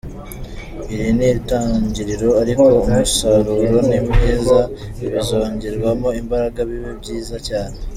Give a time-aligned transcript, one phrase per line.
[0.93, 4.59] Iri ni itangiriro ariko umusaruro ni mwiza,
[5.11, 7.77] bizongerwamo imbaraga bibe byiza cyane.